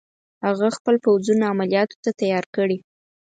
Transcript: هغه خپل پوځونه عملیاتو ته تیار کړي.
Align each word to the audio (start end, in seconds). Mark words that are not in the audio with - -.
هغه 0.45 0.67
خپل 0.77 0.95
پوځونه 1.05 1.43
عملیاتو 1.53 1.95
ته 2.03 2.09
تیار 2.19 2.45
کړي. 2.55 2.77